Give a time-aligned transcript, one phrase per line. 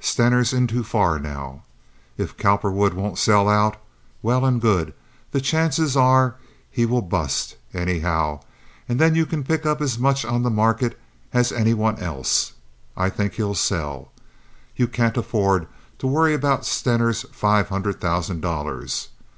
[0.00, 1.64] Stener's in too far now.
[2.16, 3.76] If Cowperwood won't sell out,
[4.22, 4.94] well and good;
[5.32, 6.36] the chances are
[6.70, 8.40] he will bust, anyhow,
[8.88, 10.98] and then you can pick up as much on the market
[11.34, 12.54] as any one else.
[12.96, 14.10] I think he'll sell.
[14.76, 15.66] You can't afford
[15.98, 19.08] to worry about Stener's five hundred thousand dollars.